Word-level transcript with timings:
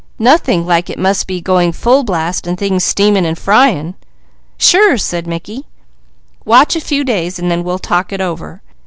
Nothing 0.17 0.65
like 0.65 0.89
it 0.89 0.97
must 0.97 1.27
be 1.27 1.39
going 1.41 1.71
full 1.71 2.03
blast, 2.03 2.47
and 2.47 2.57
things 2.57 2.83
steaming 2.83 3.23
and 3.23 3.37
frying!" 3.37 3.93
"Sure!" 4.57 4.97
said 4.97 5.27
Mickey. 5.27 5.67
"Watch 6.43 6.75
a 6.75 6.81
few 6.81 7.03
days, 7.03 7.37
and 7.37 7.51
then 7.51 7.63
we'll 7.63 7.77
talk 7.77 8.11
it 8.11 8.19
over. 8.19 8.63